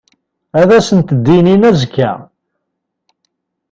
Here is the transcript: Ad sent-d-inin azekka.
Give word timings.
Ad 0.59 0.71
sent-d-inin 0.87 1.67
azekka. 1.69 2.11